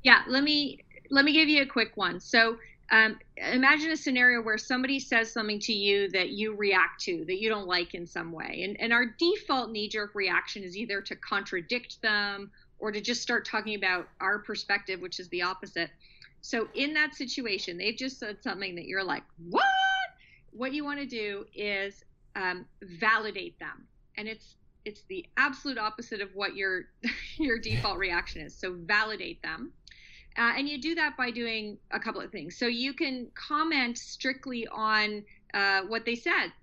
[0.03, 0.79] Yeah, let me
[1.09, 2.19] let me give you a quick one.
[2.19, 2.57] So
[2.91, 7.39] um, imagine a scenario where somebody says something to you that you react to that
[7.39, 11.15] you don't like in some way and, and our default knee-jerk reaction is either to
[11.15, 15.89] contradict them or to just start talking about our perspective which is the opposite
[16.41, 19.65] so in that situation they've just said something that you're like what
[20.51, 22.03] what you want to do is
[22.35, 26.85] um, validate them and it's it's the absolute opposite of what your
[27.37, 29.71] your default reaction is so validate them
[30.37, 32.57] uh, and you do that by doing a couple of things.
[32.57, 35.23] So you can comment strictly on
[35.53, 36.53] uh, what they said,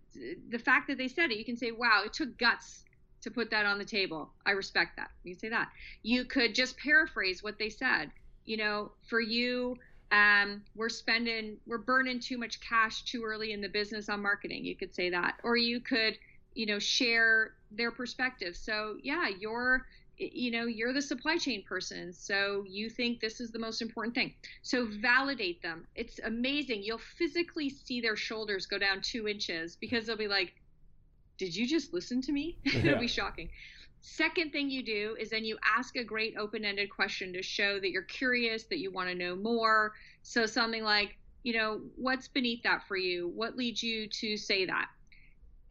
[0.49, 1.39] the fact that they said it.
[1.39, 2.85] You can say, wow, it took guts
[3.23, 4.31] to put that on the table.
[4.47, 5.11] I respect that.
[5.23, 5.69] You can say that.
[6.03, 8.11] You could just paraphrase what they said.
[8.49, 9.77] You know, for you,
[10.11, 14.65] um, we're spending, we're burning too much cash too early in the business on marketing.
[14.65, 15.35] You could say that.
[15.45, 16.19] Or you could,
[16.55, 18.57] you know, share their perspective.
[18.57, 19.85] So, yeah, you're
[20.19, 24.17] you know you're the supply chain person so you think this is the most important
[24.17, 29.77] thing so validate them it's amazing you'll physically see their shoulders go down two inches
[29.77, 30.55] because they'll be like
[31.39, 32.79] did you just listen to me yeah.
[32.79, 33.49] it'll be shocking
[34.01, 37.91] second thing you do is then you ask a great open-ended question to show that
[37.91, 42.63] you're curious that you want to know more so something like you know what's beneath
[42.63, 44.89] that for you what leads you to say that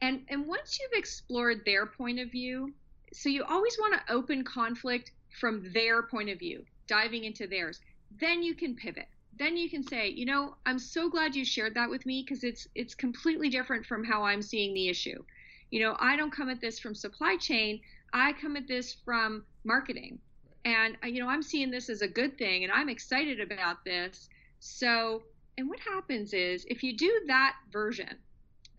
[0.02, 2.74] and and once you've explored their point of view
[3.14, 7.80] so you always want to open conflict from their point of view, diving into theirs.
[8.20, 9.08] Then you can pivot.
[9.38, 12.44] Then you can say, you know, I'm so glad you shared that with me because
[12.44, 15.24] it's it's completely different from how I'm seeing the issue.
[15.70, 17.82] You know, I don't come at this from supply chain.
[18.14, 20.20] I come at this from marketing.
[20.66, 23.84] And uh, you know, I'm seeing this as a good thing and I'm excited about
[23.86, 24.30] this.
[24.60, 25.24] So,
[25.58, 28.18] and what happens is if you do that version,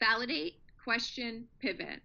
[0.01, 2.01] validate, question, pivot,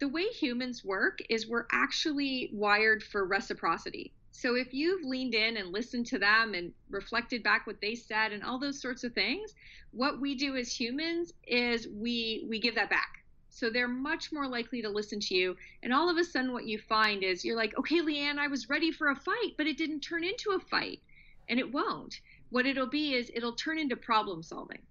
[0.00, 4.12] the way humans work is we're actually wired for reciprocity.
[4.32, 8.32] So if you've leaned in and listened to them and reflected back what they said
[8.32, 9.54] and all those sorts of things,
[9.92, 13.23] what we do as humans is we we give that back.
[13.54, 15.56] So they're much more likely to listen to you.
[15.82, 18.68] And all of a sudden what you find is you're like, "Okay, Liane, I was
[18.68, 21.00] ready for a fight, but it didn't turn into a fight."
[21.48, 22.20] And it won't.
[22.50, 24.82] What it'll be is it'll turn into problem solving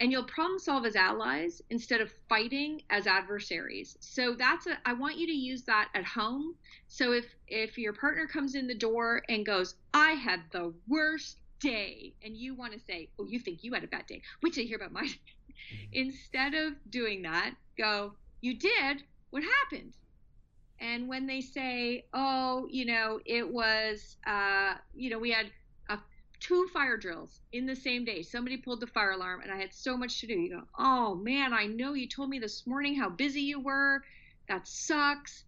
[0.00, 4.92] and you'll problem solve as allies instead of fighting as adversaries so that's a i
[4.92, 6.54] want you to use that at home
[6.88, 11.38] so if if your partner comes in the door and goes i had the worst
[11.60, 14.52] day and you want to say oh you think you had a bad day wait
[14.52, 15.14] till you hear about mine
[15.92, 19.92] instead of doing that go you did what happened
[20.82, 25.46] and when they say, oh, you know, it was, uh, you know, we had
[25.88, 25.98] uh,
[26.40, 28.22] two fire drills in the same day.
[28.22, 30.34] Somebody pulled the fire alarm, and I had so much to do.
[30.34, 34.02] You go, oh man, I know you told me this morning how busy you were.
[34.48, 35.44] That sucks.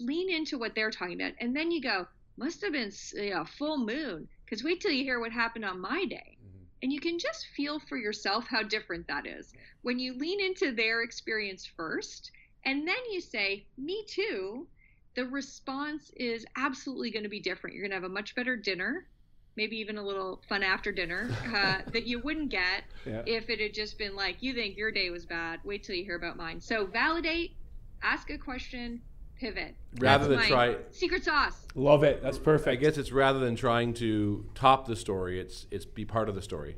[0.00, 2.06] Lean into what they're talking about, and then you go,
[2.38, 2.90] must have been
[3.30, 4.26] a full moon.
[4.46, 6.37] Because wait till you hear what happened on my day.
[6.82, 9.52] And you can just feel for yourself how different that is.
[9.82, 12.30] When you lean into their experience first,
[12.64, 14.68] and then you say, Me too,
[15.14, 17.74] the response is absolutely going to be different.
[17.74, 19.08] You're going to have a much better dinner,
[19.56, 23.22] maybe even a little fun after dinner uh, that you wouldn't get Yeah.
[23.26, 25.60] if it had just been like, You think your day was bad.
[25.64, 26.60] Wait till you hear about mine.
[26.60, 27.56] So validate,
[28.02, 29.02] ask a question,
[29.38, 29.74] pivot.
[29.98, 31.66] Rather That's than my try- secret sauce.
[31.74, 32.22] Love it.
[32.22, 32.68] That's perfect.
[32.68, 36.34] I guess it's rather than trying to top the story, it's it's be part of
[36.34, 36.76] the story.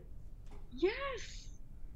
[0.72, 1.46] Yes.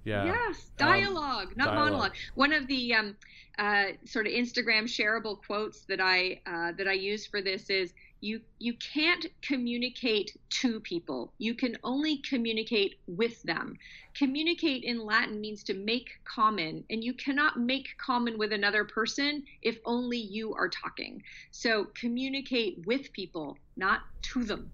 [0.04, 0.24] Yeah.
[0.26, 1.84] Yes, Um, dialogue, not dialogue.
[1.86, 2.12] monologue.
[2.34, 3.16] One of the um,
[3.58, 7.94] uh, sort of Instagram shareable quotes that I uh, that I use for this is
[8.24, 11.32] you you can't communicate to people.
[11.38, 13.76] You can only communicate with them.
[14.14, 19.44] Communicate in Latin means to make common, and you cannot make common with another person
[19.60, 21.22] if only you are talking.
[21.50, 24.00] So communicate with people, not
[24.32, 24.70] to them.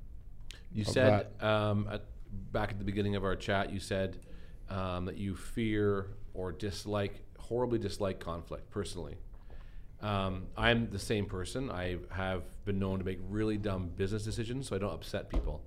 [0.72, 2.04] You Love said um, at,
[2.52, 4.18] back at the beginning of our chat, you said
[4.68, 9.16] um, that you fear or dislike, horribly dislike conflict personally.
[10.02, 11.70] Um, I'm the same person.
[11.70, 15.62] I have been known to make really dumb business decisions, so I don't upset people.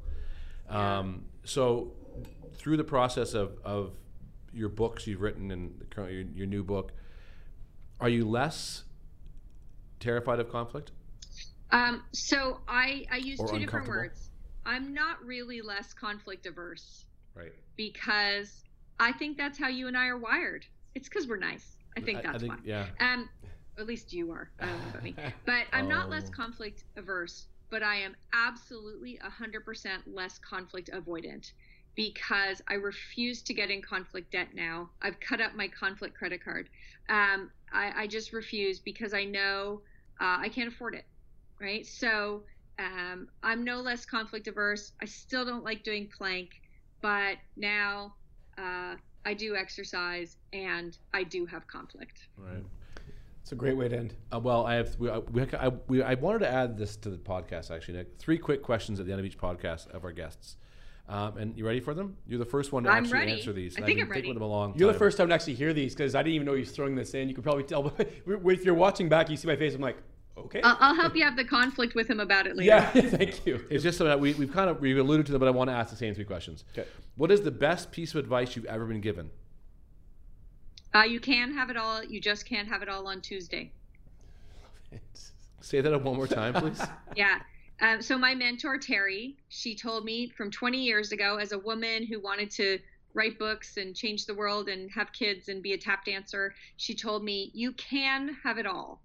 [0.69, 1.91] Um, so,
[2.55, 3.91] through the process of, of
[4.53, 6.93] your books you've written and currently your, your new book,
[7.99, 8.83] are you less
[9.99, 10.91] terrified of conflict?
[11.71, 14.29] Um, so I, I use Or two different words.
[14.65, 17.51] I'm not really less conflict averse Right.
[17.75, 18.63] because
[18.99, 20.65] I think that's how you and I are wired.
[20.95, 21.77] It's because we're nice.
[21.97, 22.59] I think that's I think, why.
[22.63, 22.85] yeah.
[22.99, 23.27] Um,
[23.77, 24.51] at least you are.
[24.59, 25.15] I don't know about me.
[25.45, 26.31] But I'm not less Oh.
[26.35, 31.45] conflict averse, but I am absolutely 100% less conflict avoidant
[31.95, 34.91] because I refuse to get in conflict debt now.
[35.01, 36.69] I've cut up my conflict credit card.
[37.09, 39.81] Um, I, I just refuse because I know
[40.21, 41.05] uh, I can't afford it.
[41.61, 41.85] Right.
[41.85, 42.43] So
[42.79, 44.93] um, I'm no less conflict averse.
[45.01, 46.49] I still don't like doing plank,
[47.01, 48.15] but now
[48.57, 52.27] uh, I do exercise and I do have conflict.
[52.37, 52.65] Right.
[53.43, 54.15] It's a great way to end.
[54.33, 57.09] Uh, well, I have we, I- we, I, we, I wanted to add this to
[57.09, 57.97] the podcast actually.
[57.97, 58.17] Nick.
[58.17, 60.55] Three quick questions at the end of each podcast of our guests.
[61.09, 62.15] Um, and you ready for them?
[62.25, 63.31] You're the first one to I'm actually ready.
[63.33, 63.75] answer these.
[63.77, 64.33] I think I've I'm been thinking ready.
[64.35, 66.45] them a long You're the first time to actually hear these because I didn't even
[66.45, 67.27] know he was throwing this in.
[67.27, 67.83] You could probably tell.
[67.83, 69.75] But if you're watching back, you see my face.
[69.75, 69.97] I'm like,
[70.37, 70.61] okay.
[70.63, 72.67] I'll, I'll help you have the conflict with him about it later.
[72.69, 73.65] yeah, thank you.
[73.69, 75.69] It's just so that we, we've kind of we've alluded to them, but I want
[75.69, 76.63] to ask the same three questions.
[76.71, 76.87] Okay.
[77.17, 79.29] What is the best piece of advice you've ever been given?
[80.95, 82.03] Uh, you can have it all.
[82.03, 83.71] You just can't have it all on Tuesday.
[85.61, 86.81] Say that one more time, please.
[87.15, 87.39] Yeah.
[87.81, 92.05] Um, so my mentor Terry, she told me from 20 years ago, as a woman
[92.05, 92.79] who wanted to
[93.13, 96.93] write books and change the world and have kids and be a tap dancer, she
[96.93, 99.01] told me you can have it all.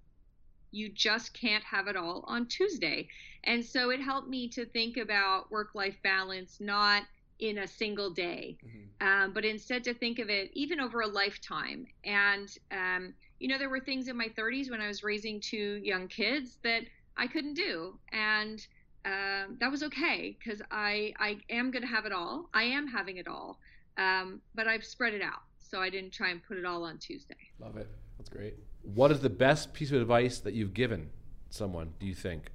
[0.71, 3.09] You just can't have it all on Tuesday.
[3.45, 7.05] And so it helped me to think about work-life balance, not
[7.39, 8.57] in a single day,
[9.01, 11.87] um, but instead to think of it even over a lifetime.
[12.05, 15.81] And um, you know, there were things in my 30s when I was raising two
[15.83, 16.83] young kids that
[17.17, 18.67] I couldn't do, and
[19.05, 22.49] um, that was okay because I I am going to have it all.
[22.55, 23.59] I am having it all,
[23.97, 26.99] um, but I've spread it out, so I didn't try and put it all on
[26.99, 27.37] Tuesday.
[27.61, 27.89] Love it.
[28.19, 28.55] That's great.
[28.83, 31.11] what is the best piece of advice that you've given
[31.51, 31.93] someone?
[32.01, 32.51] Do you think?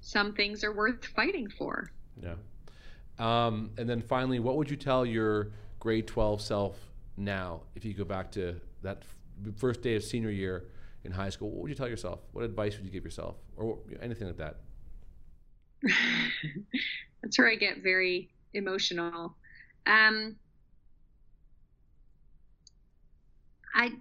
[0.00, 1.92] Some things are worth fighting for.
[2.22, 2.34] Yeah.
[3.18, 6.76] Um, and then finally, what would you tell your grade 12 self
[7.16, 9.02] now if you go back to that
[9.56, 10.64] first day of senior year
[11.04, 11.50] in high school?
[11.50, 12.20] What would you tell yourself?
[12.32, 13.36] What advice would you give yourself?
[13.56, 14.56] Or anything like that?
[17.22, 19.36] That's where I get very emotional.
[19.86, 20.36] Um,
[23.74, 23.92] I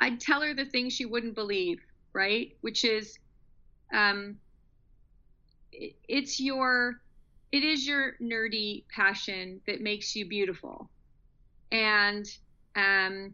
[0.00, 1.80] I'd tell her the things she wouldn't believe,
[2.12, 2.56] right?
[2.60, 3.18] Which is,
[3.92, 4.36] um,
[5.72, 7.00] it, it's your,
[7.54, 10.90] it is your nerdy passion that makes you beautiful,
[11.70, 12.26] and
[12.74, 13.32] um,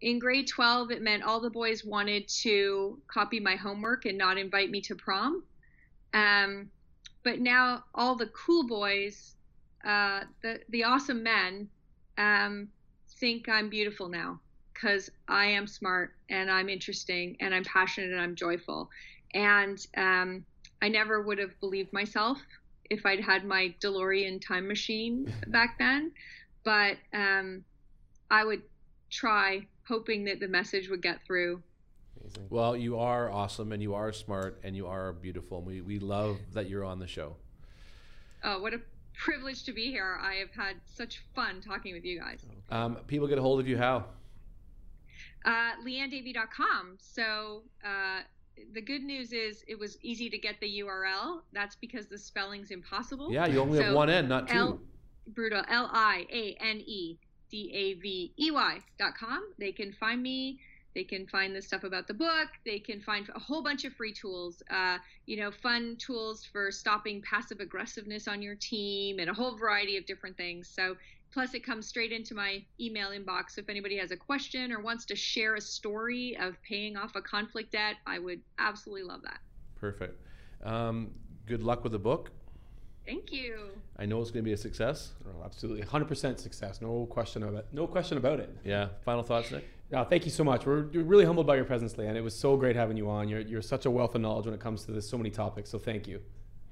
[0.00, 4.38] in grade 12 it meant all the boys wanted to copy my homework and not
[4.38, 5.44] invite me to prom.
[6.14, 6.68] Um,
[7.22, 9.36] but now all the cool boys
[9.84, 11.68] uh, the the awesome men
[12.18, 12.66] um,
[13.20, 14.40] think i'm beautiful now
[14.72, 18.90] because i am smart and i'm interesting and i'm passionate and i'm joyful.
[19.32, 20.44] And um,
[20.82, 22.38] i never would have believed myself
[22.94, 26.10] if i'd had my delorean time machine back then
[26.64, 27.64] but um,
[28.30, 28.62] i would
[29.10, 31.62] try hoping that the message would get through
[32.20, 32.46] Amazing.
[32.48, 35.98] Well, you are awesome, and you are smart, and you are beautiful, and we, we
[35.98, 37.36] love that you're on the show.
[38.42, 38.80] Oh, what a
[39.14, 40.18] privilege to be here.
[40.20, 42.40] I have had such fun talking with you guys.
[42.70, 44.06] Um, people get a hold of you how?
[45.44, 46.96] Uh, lianedavey.com.
[46.98, 48.20] So uh,
[48.72, 51.40] the good news is it was easy to get the URL.
[51.52, 53.32] That's because the spelling's impossible.
[53.32, 54.56] Yeah, you only have one N, not two.
[54.56, 54.80] L
[55.28, 57.18] brutal L I A N E
[57.50, 59.42] D A V E Y dot com.
[59.58, 60.60] They can find me.
[60.94, 62.48] They can find the stuff about the book.
[62.64, 64.62] They can find a whole bunch of free tools.
[64.70, 69.56] Uh, you know, fun tools for stopping passive aggressiveness on your team, and a whole
[69.56, 70.68] variety of different things.
[70.68, 70.96] So.
[71.34, 73.50] Plus, it comes straight into my email inbox.
[73.50, 77.16] So if anybody has a question or wants to share a story of paying off
[77.16, 79.40] a conflict debt, I would absolutely love that.
[79.74, 80.16] Perfect.
[80.62, 81.10] Um,
[81.44, 82.30] good luck with the book.
[83.04, 83.70] Thank you.
[83.98, 85.10] I know it's going to be a success.
[85.26, 86.80] Oh, absolutely, 100% success.
[86.80, 87.66] No question about it.
[87.72, 88.56] No question about it.
[88.64, 88.90] Yeah.
[89.04, 89.64] Final thoughts, Nick?
[89.90, 90.64] No, thank you so much.
[90.64, 92.16] We're we're really humbled by your presence, Liane.
[92.16, 93.28] It was so great having you on.
[93.28, 95.68] You're, you're such a wealth of knowledge when it comes to this, so many topics.
[95.68, 96.20] So thank you.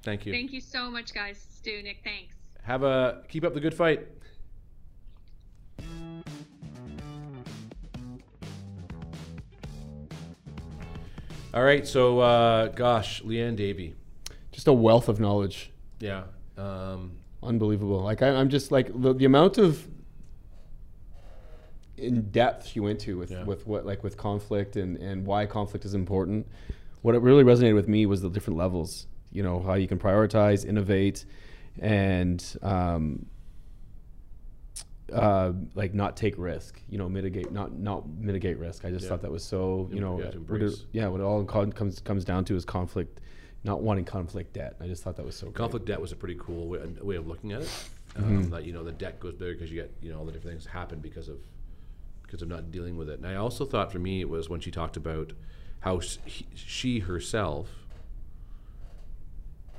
[0.03, 0.31] Thank you.
[0.31, 1.45] Thank you so much, guys.
[1.53, 2.35] Stu, Nick, thanks.
[2.63, 4.07] Have a keep up the good fight.
[11.53, 13.95] All right, so uh, gosh, Liane Davey.
[14.51, 15.71] Just a wealth of knowledge.
[15.99, 16.23] Yeah.
[16.57, 17.99] Um, Unbelievable.
[18.01, 19.87] Like I, I'm just like the, the amount of
[21.97, 23.43] in depth she went to with, Yeah.
[23.43, 26.47] with what like with conflict and, and why conflict is important.
[27.01, 29.07] What it really resonated with me was the different levels.
[29.31, 31.25] You know how you can prioritize, innovate,
[31.79, 33.25] and um,
[35.13, 36.81] uh, like not take risk.
[36.89, 38.85] You know, mitigate not not mitigate risk.
[38.85, 39.09] I just Yeah.
[39.09, 39.89] thought that was so.
[39.91, 40.13] You know,
[40.47, 41.07] what it- yeah.
[41.07, 43.19] What it all comes comes down to is conflict,
[43.63, 44.75] not wanting conflict debt.
[44.79, 45.47] I just thought that was so.
[45.47, 45.55] great.
[45.55, 47.67] conflict debt was a pretty cool way, way of looking at it.
[48.15, 48.23] Mm-hmm.
[48.37, 50.31] Um, That you know the debt goes bigger because you get you know all the
[50.31, 51.37] different things happen because of
[52.23, 53.19] because of not dealing with it.
[53.19, 55.33] And I also thought for me it was when she talked about
[55.81, 55.99] how
[56.55, 57.69] she herself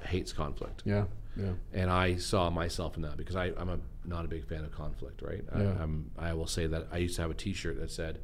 [0.02, 0.82] hates conflict.
[0.84, 1.04] Yeah.
[1.36, 1.52] Yeah.
[1.72, 4.70] and I saw myself in that because I, I'm a, not a big fan of
[4.72, 5.42] conflict, right?
[5.56, 5.74] Yeah.
[6.18, 8.20] I, I will say that I used to have a T-shirt that said,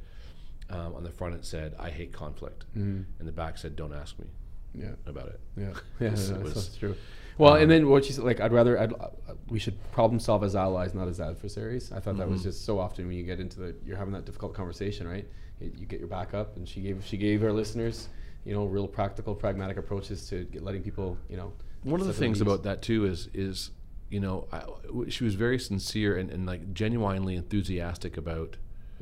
[0.68, 3.02] um, on the front it said, "I hate conflict," Mm-hmm.
[3.18, 4.26] and the back said, "Don't ask me
[4.74, 4.92] Yeah.
[5.06, 6.94] about it." Yeah, yeah, was- that's true.
[7.38, 9.08] Well, um, and then what she said, like, I'd rather, I'd, uh,
[9.48, 11.90] we should problem solve as allies, not as adversaries.
[11.90, 12.32] I thought that Mm-hmm.
[12.32, 15.26] was just so often when you get into the, you're having that difficult conversation, right?
[15.58, 18.08] You, you get your back up, and she gave, she gave our listeners,
[18.44, 21.52] you know, real practical, pragmatic approaches to get, letting people, you know.
[21.82, 23.70] One of the things about that too is is
[24.10, 24.64] you know I,
[25.08, 28.56] she was very sincere and, and like genuinely enthusiastic about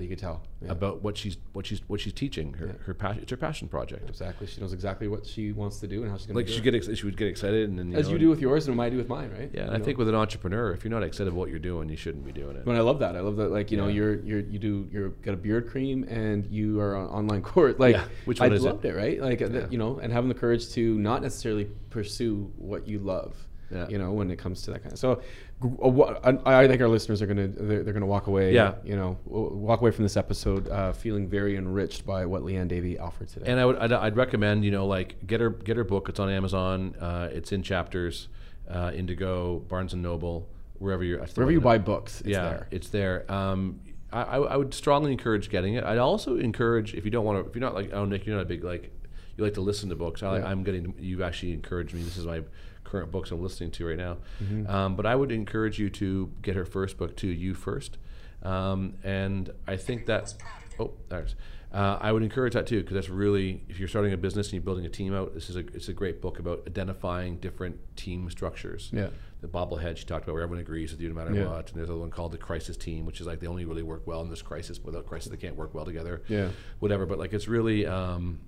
[0.04, 0.70] you could tell yeah.
[0.70, 2.72] about what she's what she's what she's teaching her Yeah.
[2.86, 4.08] her passion it's her passion project.
[4.08, 4.46] exactly.
[4.46, 6.60] She knows exactly what she wants to do and how she's going Like to she
[6.60, 8.76] get ex- she would get excited and then as know, you do with yours and
[8.78, 9.50] what I do with mine, right?
[9.52, 9.62] yeah.
[9.62, 9.84] And You I know?
[9.84, 12.32] think with an entrepreneur, if you're not excited about what you're doing, you shouldn't be
[12.32, 12.64] doing it.
[12.64, 13.16] But I love that.
[13.16, 13.50] I love that.
[13.50, 16.94] Like you know, you're you're you do you're got a beard cream and you are
[16.96, 17.76] on online course.
[17.78, 18.04] Like Yeah.
[18.24, 18.68] Which I one is it?
[18.68, 18.94] loved it?
[18.94, 19.20] Right?
[19.20, 19.66] Like Yeah.
[19.70, 23.34] you know, and having the courage to not necessarily pursue what you love.
[23.70, 23.88] Yeah.
[23.88, 25.20] You know, when it comes to that kind of so,
[25.62, 28.54] uh, I, I think our listeners are gonna they're, they're gonna walk away.
[28.54, 28.74] Yeah.
[28.84, 32.98] You know, walk away from this episode uh, feeling very enriched by what Liane Davey
[32.98, 33.50] offered today.
[33.50, 36.08] And I would I'd, I'd recommend you know like get her get her book.
[36.08, 36.94] It's on Amazon.
[37.00, 38.28] Uh, it's in chapters.
[38.68, 40.46] Uh, Indigo, Barnes and Noble,
[40.78, 41.18] wherever you're.
[41.18, 42.68] Wherever you buy books, it's yeah, there.
[42.70, 43.30] it's there.
[43.32, 43.80] Um,
[44.12, 45.84] I, I would strongly encourage getting it.
[45.84, 48.36] I'd also encourage if you don't want to, if you're not like oh Nick, you're
[48.36, 48.90] not a big like
[49.36, 50.22] you like to listen to books.
[50.22, 50.46] I, Yeah.
[50.46, 52.02] I'm getting you've actually encouraged me.
[52.02, 52.42] This is my
[52.88, 54.16] current books I'm listening to right now.
[54.42, 54.66] Mm-hmm.
[54.68, 57.28] Um, but I would encourage you to get her first book too.
[57.28, 57.98] You first,
[58.42, 60.34] um, and I think that
[60.80, 61.34] oh there's.
[61.70, 64.54] Uh, I would encourage that too because that's really if you're starting a business and
[64.54, 65.34] you're building a team out.
[65.34, 69.08] This is a it's a great book about identifying different team structures Yeah.
[69.42, 71.48] the bobblehead she talked about where everyone agrees with you no matter Yeah.
[71.48, 71.68] what.
[71.68, 74.06] And there's another one called the crisis team, which is like they only really work
[74.06, 74.80] well in this crisis.
[74.82, 76.22] Without crisis, they can't work well together.
[76.26, 76.48] Yeah.
[76.78, 77.04] Whatever.
[77.04, 78.38] But like it's really, um,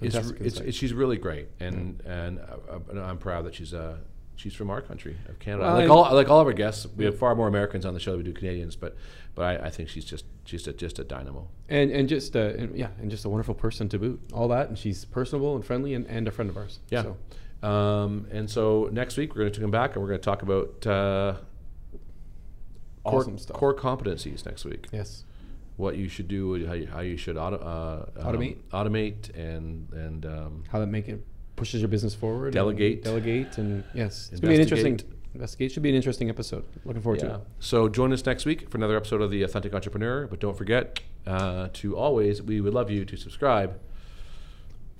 [0.00, 3.96] it's, it's, it's she's really great, and and uh, uh, I'm proud that she's uh
[4.36, 5.64] she's from our country of Canada.
[5.64, 8.00] Well, like all like all of our guests, we have far more Americans on the
[8.00, 8.96] show than we do Canadians, but
[9.34, 11.48] but I, I think she's just she's a, just a dynamo.
[11.68, 14.20] and and just uh, and, yeah, and just a wonderful person to boot.
[14.32, 16.80] All that, and she's personable and friendly, and, and a friend of ours.
[16.90, 17.02] Yeah.
[17.02, 17.16] So.
[17.62, 20.40] Um, and so next week we're going to come back and we're going to talk
[20.40, 21.34] about uh,
[23.04, 23.56] core, Awesome stuff.
[23.56, 24.86] core competencies next week.
[24.92, 25.24] Yes.
[25.80, 28.56] What you should do, how you, how you should auto, uh, um, Automate.
[28.72, 31.24] automate, and and um, how that make it
[31.56, 32.46] pushes your business forward.
[32.46, 33.02] and Delegate.
[33.02, 35.00] delegate, and yes, it's gonna be an interesting.
[35.32, 35.70] Investigate.
[35.70, 36.64] Should be an interesting episode.
[36.84, 37.34] Looking forward to yeah.
[37.36, 37.40] it.
[37.60, 40.26] So join us next week for another episode of the Authentic Entrepreneur.
[40.26, 43.78] But don't forget uh, to always, we would love you to subscribe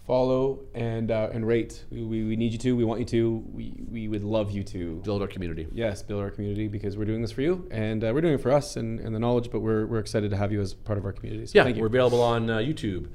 [0.07, 1.85] follow and uh, and rate.
[1.91, 2.77] We, we, we, need you to.
[2.77, 3.45] We want you to.
[3.53, 5.69] We, we would love you to build our community.
[5.73, 8.41] Yes, build our community because we're doing this for you and uh, we're doing it
[8.41, 9.51] for us and, and the knowledge.
[9.51, 11.47] But we're, we're excited to have you as part of our community.
[11.47, 11.83] So yeah, thank you.
[11.83, 13.09] we're available on uh, YouTube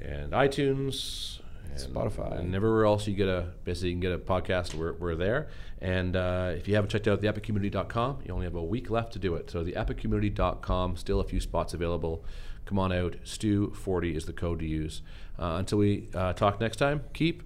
[0.00, 1.40] and iTunes.
[1.70, 4.74] And Spotify and everywhere else you get a basically you can get a podcast.
[4.74, 5.48] We're, we're there,
[5.80, 9.12] and uh, if you haven't checked out the epicommunity.com, you only have a week left
[9.12, 9.50] to do it.
[9.50, 12.24] So the epicommunity.com still a few spots available
[12.68, 13.16] come on out.
[13.24, 15.00] Stew40 is the code to use.
[15.38, 17.42] Uh, until we uh, talk next time, keep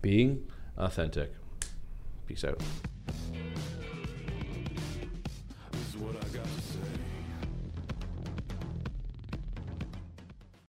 [0.00, 0.48] being
[0.78, 1.34] authentic.
[2.26, 2.60] Peace out.